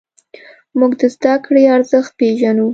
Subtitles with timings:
[0.79, 2.67] موږ د زدهکړې ارزښت پېژنو.